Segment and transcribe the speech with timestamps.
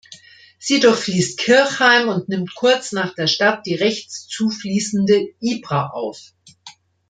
[0.57, 6.19] Sie durchfließt Kirchheim und nimmt kurz nach der Stadt die rechts zufließende "Ibra" auf.